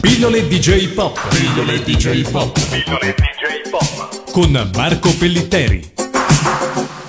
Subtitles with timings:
[0.00, 1.18] Pillole DJ Pop.
[1.28, 2.52] Pillole DJ Pop.
[2.70, 4.30] Pillole DJ Pop.
[4.30, 5.92] Con Marco Pellitteri.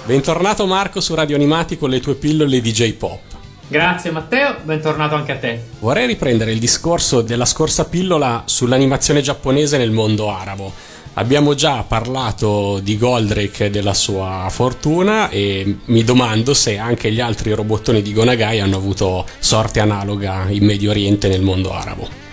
[0.06, 3.20] Bentornato Marco su Radio Animati con le tue pillole DJ Pop.
[3.68, 5.62] Grazie Matteo, bentornato anche a te.
[5.80, 10.74] Vorrei riprendere il discorso della scorsa pillola sull'animazione giapponese nel mondo arabo.
[11.14, 17.20] Abbiamo già parlato di Goldrake e della sua fortuna e mi domando se anche gli
[17.20, 22.29] altri robottoni di Gonagai hanno avuto sorte analoga in Medio Oriente nel mondo arabo.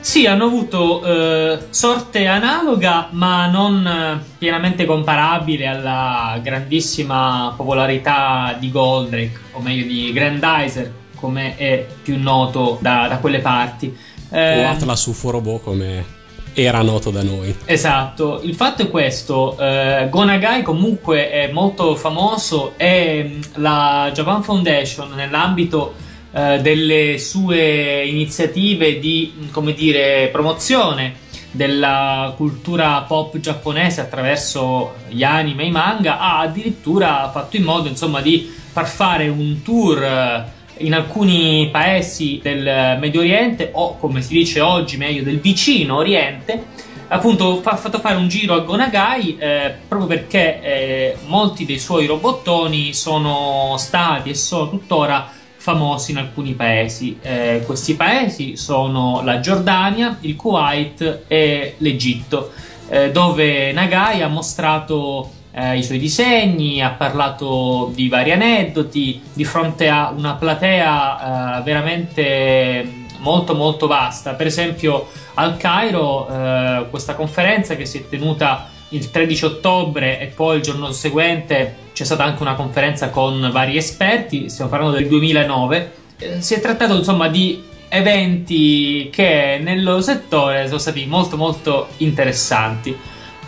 [0.00, 8.70] Sì, hanno avuto eh, sorte analoga, ma non eh, pienamente comparabile alla grandissima popolarità di
[8.70, 13.94] Goldrake, o meglio di Grandizer, come è più noto da, da quelle parti.
[14.30, 16.18] Eh, o Atlas UFO Robot come
[16.54, 17.54] era noto da noi.
[17.64, 24.42] Esatto, il fatto è questo, eh, Gonagai comunque è molto famoso e mm, la Japan
[24.42, 34.94] Foundation nell'ambito eh, delle sue iniziative di, come dire, promozione della cultura pop giapponese attraverso
[35.08, 39.60] gli anime e i manga ha addirittura fatto in modo insomma di far fare un
[39.62, 40.44] tour eh,
[40.84, 46.66] in alcuni paesi del Medio Oriente o come si dice oggi meglio del vicino Oriente
[47.08, 52.06] appunto ha fatto fare un giro a Gonagai eh, proprio perché eh, molti dei suoi
[52.06, 57.18] robottoni sono stati e sono tuttora famosi in alcuni paesi.
[57.20, 62.50] Eh, questi paesi sono la Giordania, il Kuwait e l'Egitto,
[62.88, 69.44] eh, dove Nagai ha mostrato eh, i suoi disegni, ha parlato di vari aneddoti di
[69.44, 74.32] fronte a una platea eh, veramente molto molto vasta.
[74.32, 80.26] Per esempio al Cairo eh, questa conferenza che si è tenuta il 13 ottobre e
[80.28, 85.06] poi il giorno seguente c'è stata anche una conferenza con vari esperti, stiamo parlando del
[85.06, 91.36] 2009, eh, si è trattato insomma di eventi che nel loro settore sono stati molto
[91.36, 92.96] molto interessanti.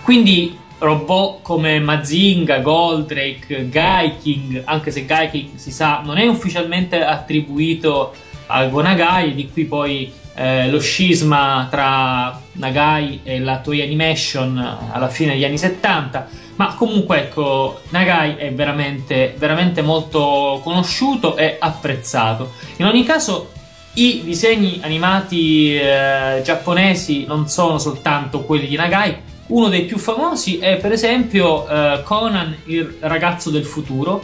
[0.02, 8.12] Quindi robot come Mazinga, Goldrake, Gaiking, anche se Gaiking si sa non è ufficialmente attribuito
[8.48, 14.58] a Gonagai, di qui poi eh, lo scisma tra Nagai e la Toei Animation
[14.90, 21.56] alla fine degli anni 70, ma comunque ecco, Nagai è veramente, veramente molto conosciuto e
[21.58, 22.52] apprezzato.
[22.76, 23.50] In ogni caso
[23.94, 30.58] i disegni animati eh, giapponesi non sono soltanto quelli di Nagai, uno dei più famosi
[30.58, 34.22] è per esempio eh, Conan il ragazzo del futuro,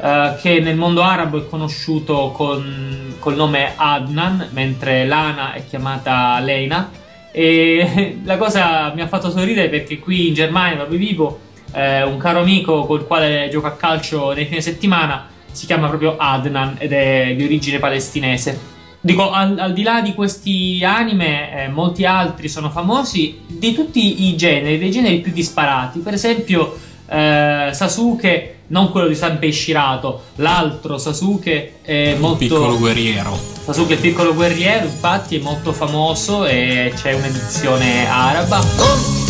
[0.00, 6.38] eh, che nel mondo arabo è conosciuto con, col nome Adnan, mentre Lana è chiamata
[6.38, 6.90] Leina.
[7.32, 11.40] E la cosa mi ha fatto sorridere perché qui in Germania, dove vivo,
[11.72, 16.16] eh, un caro amico col quale gioco a calcio nei fine settimana si chiama proprio
[16.16, 18.76] Adnan ed è di origine palestinese.
[19.00, 24.26] Dico, al, al, di là di questi anime, eh, molti altri sono famosi di tutti
[24.26, 26.00] i generi, dei generi più disparati.
[26.00, 26.76] Per esempio,
[27.08, 32.42] eh, Sasuke, non quello di Sanpei Shirato, l'altro Sasuke è molto.
[32.42, 33.38] Il piccolo guerriero.
[33.64, 39.27] Sasuke, il piccolo guerriero, infatti, è molto famoso e c'è un'edizione araba.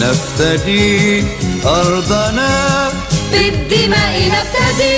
[0.00, 1.24] نفتدي
[1.64, 2.90] أرضنا.
[3.32, 4.96] بالدماء نفتدي.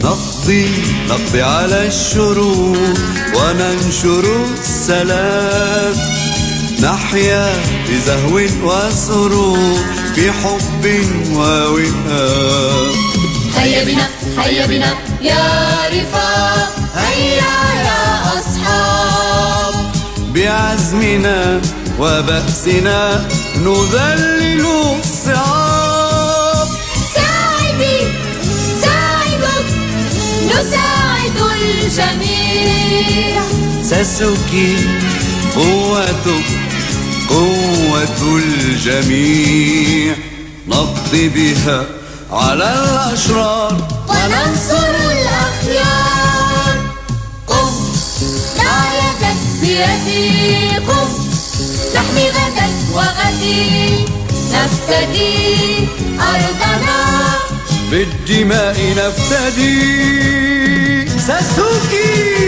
[0.00, 0.68] نقضي
[1.08, 2.94] نقضي على الشرور
[3.34, 5.94] وننشر السلام.
[6.80, 7.54] نحيا
[7.88, 9.78] بزهو وسرور
[10.16, 10.84] بحب
[11.34, 12.92] ووئام
[13.56, 14.08] هيا بنا
[14.38, 15.38] هيا بنا يا
[15.92, 16.85] رفاق.
[16.96, 18.02] هيا يا
[18.38, 19.74] أصحاب.
[20.34, 21.60] بعزمنا
[21.98, 23.00] وبأسنا
[23.56, 24.66] نذلل
[25.00, 26.68] الصعاب.
[27.14, 27.98] ساعدي
[28.82, 29.68] ساعدك
[30.46, 33.42] نساعد الجميع.
[33.90, 34.76] ساسوكي
[35.56, 36.46] قوتك
[37.28, 40.14] قوة الجميع.
[40.68, 41.84] نقضي بها
[42.32, 43.72] على الأشرار.
[44.08, 46.05] وننصر الأخيار.
[49.65, 51.07] بيدي قم
[51.95, 54.05] نحمي غدا وغدي
[54.53, 55.87] نفتدي
[56.19, 56.99] أرضنا
[57.91, 59.99] بالدماء نفتدي
[61.19, 62.41] ساسوكي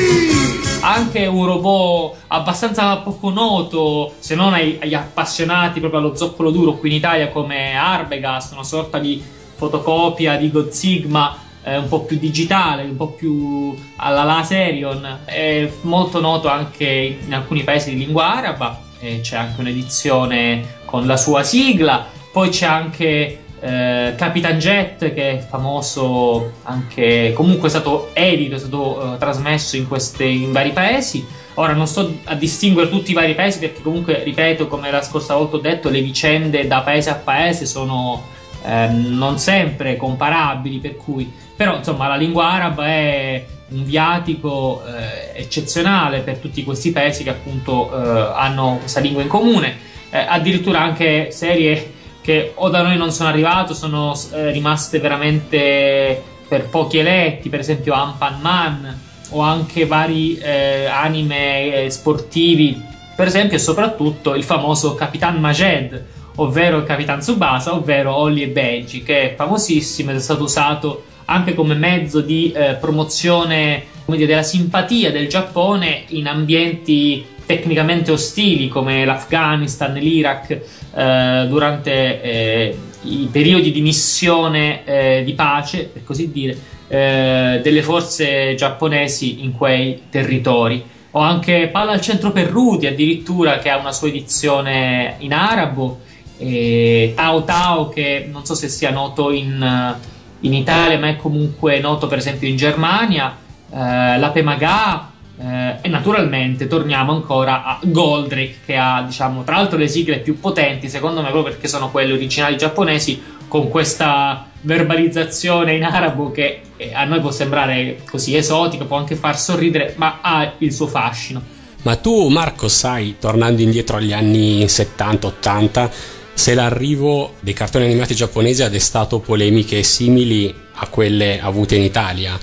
[0.84, 6.74] anche un robot abbastanza poco noto, se non ai, agli appassionati proprio allo zoccolo duro
[6.74, 9.24] qui in Italia, come Arbegas, una sorta di
[9.56, 11.38] fotocopia di God Sigma,
[11.69, 15.21] eh, un po' più digitale, un po' più alla Laserion.
[15.25, 18.83] È molto noto anche in alcuni paesi di lingua araba,
[19.21, 22.07] c'è anche un'edizione con la sua sigla.
[22.33, 28.59] Poi c'è anche eh, Capitan Jet che è famoso anche comunque è stato edito, è
[28.59, 31.27] stato eh, trasmesso in, queste, in vari paesi.
[31.55, 35.35] Ora non sto a distinguere tutti i vari paesi perché comunque, ripeto, come la scorsa
[35.35, 38.23] volta ho detto, le vicende da paese a paese sono
[38.65, 45.41] eh, non sempre comparabili, per cui però insomma la lingua araba è un viatico eh,
[45.41, 49.77] eccezionale per tutti questi paesi che appunto eh, hanno questa lingua in comune.
[50.09, 56.23] Eh, addirittura anche serie che o da noi non sono arrivate, sono eh, rimaste veramente
[56.47, 59.01] per pochi eletti, per esempio Ampan Man
[59.31, 62.81] o anche vari eh, anime eh, sportivi,
[63.17, 66.05] per esempio e soprattutto il famoso Capitan Majed,
[66.37, 71.03] ovvero il Capitan Tsubasa, ovvero Ollie e Benji, che è famosissimo ed è stato usato
[71.31, 78.69] anche come mezzo di eh, promozione dire, della simpatia del Giappone in ambienti tecnicamente ostili
[78.69, 80.61] come l'Afghanistan, l'Iraq,
[80.95, 86.57] eh, durante eh, i periodi di missione eh, di pace, per così dire,
[86.89, 90.83] eh, delle forze giapponesi in quei territori.
[91.13, 96.01] Ho anche Palla al centro per Rudy, addirittura, che ha una sua edizione in arabo,
[96.39, 99.97] e Tao Tao, che non so se sia noto in,
[100.41, 103.37] in Italia, ma è comunque noto per esempio in Germania,
[103.71, 109.79] eh, l'Ape Maga, eh, e naturalmente torniamo ancora a Goldrake che ha diciamo tra l'altro
[109.79, 115.75] le sigle più potenti secondo me proprio perché sono quelle originali giapponesi con questa verbalizzazione
[115.75, 120.19] in arabo che eh, a noi può sembrare così esotica può anche far sorridere ma
[120.21, 121.41] ha il suo fascino.
[121.83, 125.91] Ma tu Marco sai tornando indietro agli anni 70-80
[126.39, 132.39] se l'arrivo dei cartoni animati giapponesi ha destato polemiche simili a quelle avute in Italia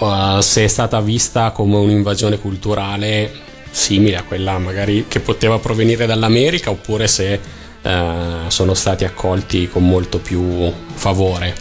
[0.00, 3.30] uh, se è stata vista come un'invasione culturale
[3.70, 7.38] simile a quella magari che poteva provenire dall'America oppure se
[7.80, 7.90] uh,
[8.48, 11.54] sono stati accolti con molto più favore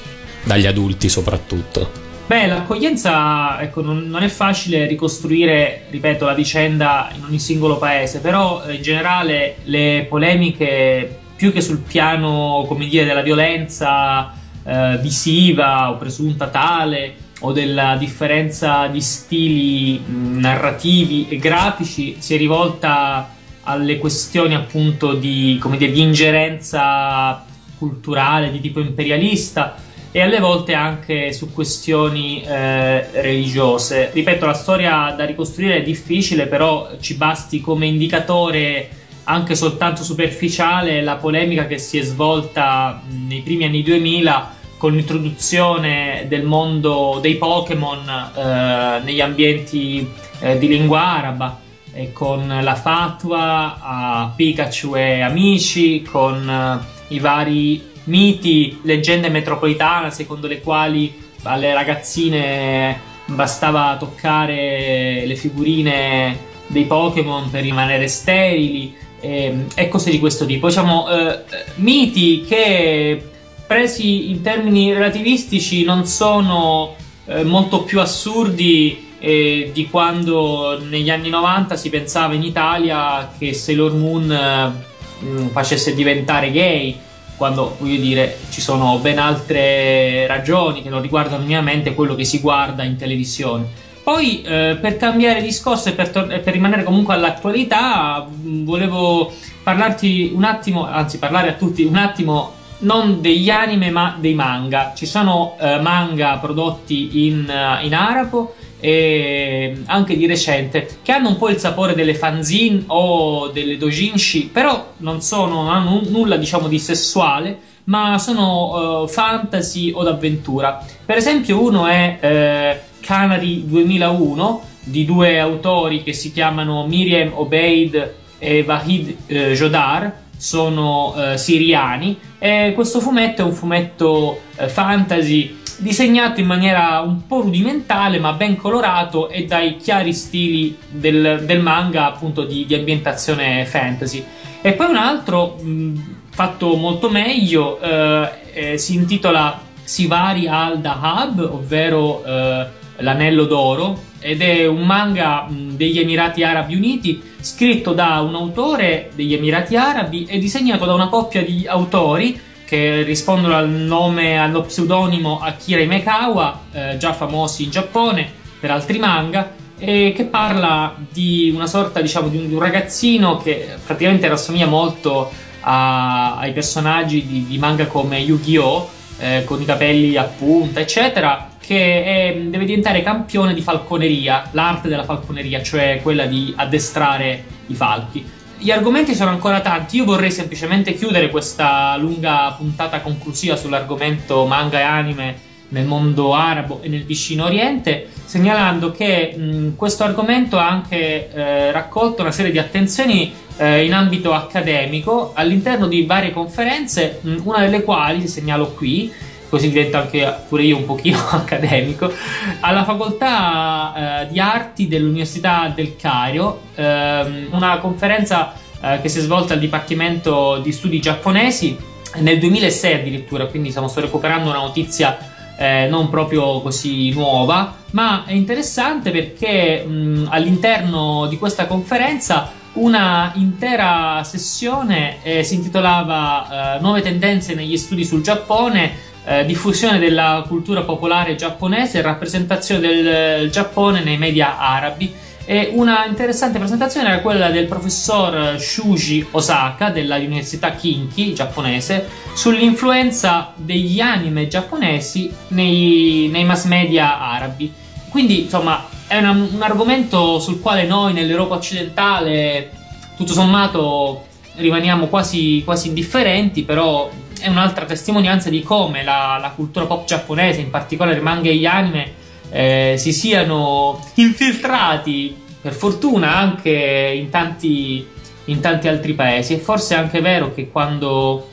[0.46, 2.06] dagli adulti soprattutto.
[2.26, 8.20] Beh, l'accoglienza ecco, non, non, è facile ricostruire, ripeto, la vicenda in ogni singolo paese,
[8.20, 14.98] però eh, in generale le polemiche, più che sul piano, come dire, della violenza eh,
[15.00, 23.36] visiva o presunta tale, o della differenza di stili narrativi e grafici si è rivolta
[23.64, 27.46] alle questioni appunto di, dire, di ingerenza
[27.78, 29.76] culturale di tipo imperialista
[30.12, 34.10] e alle volte anche su questioni eh, religiose.
[34.12, 38.90] Ripeto, la storia da ricostruire è difficile, però ci basti come indicatore
[39.30, 46.26] anche soltanto superficiale la polemica che si è svolta nei primi anni 2000 con l'introduzione
[46.30, 50.08] del mondo dei Pokémon eh, negli ambienti
[50.40, 51.60] eh, di lingua araba,
[51.94, 60.12] e con la fatua a Pikachu e amici, con eh, i vari miti, leggende metropolitane
[60.12, 69.66] secondo le quali alle ragazzine bastava toccare le figurine dei Pokémon per rimanere sterili e,
[69.74, 70.68] e cose di questo tipo.
[70.68, 71.44] Diciamo, eh,
[71.76, 73.22] miti che
[73.66, 81.30] presi in termini relativistici non sono eh, molto più assurdi eh, di quando negli anni
[81.30, 86.96] 90 si pensava in Italia che Sailor Moon eh, facesse diventare gay
[87.36, 92.40] quando voglio dire ci sono ben altre ragioni che non riguardano minimamente quello che si
[92.40, 93.86] guarda in televisione.
[94.08, 100.46] Poi eh, per cambiare discorso e per, tor- per, rimanere comunque all'attualità, volevo parlarti un
[100.46, 104.94] attimo, anzi parlare a tutti un attimo non degli anime ma dei manga.
[104.96, 111.28] Ci sono uh, manga prodotti in, uh, in, arabo e anche di recente che hanno
[111.28, 116.38] un po' il sapore delle fanzine o delle dojinshi, però non, sono, non hanno nulla
[116.38, 120.82] diciamo di sessuale, ma sono uh, fantasy o d'avventura.
[121.06, 128.64] Per esempio uno è Canary 2001 di due autori che si chiamano Miriam Obeid e
[128.64, 129.16] Vahid
[129.54, 132.20] Jodar sono eh, siriani.
[132.38, 138.34] E questo fumetto è un fumetto eh, fantasy disegnato in maniera un po' rudimentale ma
[138.34, 144.22] ben colorato e dai chiari stili del, del manga appunto di, di, ambientazione fantasy.
[144.60, 152.22] E poi un altro mh, fatto molto meglio eh, eh si intitola Sivari al-Dahab ovvero
[152.26, 159.12] eh, l'anello d'oro ed è un manga degli Emirati Arabi Uniti scritto da un autore
[159.16, 164.64] degli Emirati Arabi e disegnato da una coppia di autori che rispondono al nome, allo
[164.64, 171.52] pseudonimo Akira Imekawa, eh, già famosi in Giappone per altri manga, e che parla di
[171.56, 177.58] una sorta, diciamo, di un, ragazzino che praticamente rassomiglia molto a, ai personaggi di, di,
[177.58, 178.96] manga come Yu-Gi-Oh!
[179.20, 184.88] Eh, con i capelli a punta, eccetera, che è, deve diventare campione di falconeria, l'arte
[184.88, 188.26] della falconeria, cioè quella di addestrare i falchi.
[188.58, 194.80] Gli argomenti sono ancora tanti, io vorrei semplicemente chiudere questa lunga puntata conclusiva sull'argomento manga
[194.80, 195.36] e anime
[195.70, 201.72] nel mondo arabo e nel vicino oriente, segnalando che mh, questo argomento ha anche eh,
[201.74, 207.60] raccolto una serie di attenzioni eh, in ambito accademico all'interno di varie conferenze, mh, una
[207.60, 209.12] delle quali segnalo qui,
[209.50, 212.12] così divento anche pure io un pochino accademico,
[212.60, 219.22] alla facoltà eh, di arti dell'Università del Cairo, ehm, una conferenza eh, che si è
[219.22, 221.78] svolta al Dipartimento di Studi Giapponesi
[222.18, 225.18] nel 2006 addirittura, quindi stiamo sto recuperando una notizia
[225.58, 233.32] eh, non proprio così nuova, ma è interessante perché mh, all'interno di questa conferenza una
[233.36, 240.46] intera sessione eh, si intitolava eh, Nuove tendenze negli studi sul Giappone, eh, diffusione della
[240.48, 245.14] cultura popolare giapponese e rappresentazione del Giappone nei media arabi.
[245.44, 254.00] E una interessante presentazione era quella del professor Shuji Osaka dell'Università Kinki giapponese sull'influenza degli
[254.00, 257.72] anime giapponesi nei, nei mass media arabi.
[258.10, 262.72] Quindi, insomma, è una, un argomento sul quale noi nell'Europa occidentale,
[263.16, 269.86] tutto sommato, rimaniamo quasi, quasi indifferenti, però è un'altra testimonianza di come la, la cultura
[269.86, 272.12] pop giapponese, in particolare manga e gli anime,
[272.50, 278.06] eh, si siano infiltrati, per fortuna, anche in tanti,
[278.46, 279.54] in tanti altri paesi.
[279.54, 281.50] E forse è anche vero che quando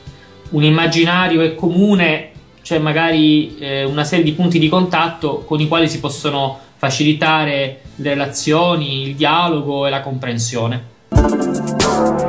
[0.49, 5.67] un immaginario è comune, c'è magari eh, una serie di punti di contatto con i
[5.67, 10.93] quali si possono facilitare le relazioni, il dialogo e la comprensione.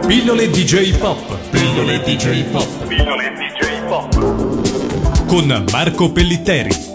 [0.07, 1.37] Pillole DJ Pop.
[1.51, 2.76] Pillole DJ Pop.
[2.87, 5.27] Pillole DJ Pop.
[5.27, 6.86] Con Marco Pellitteri.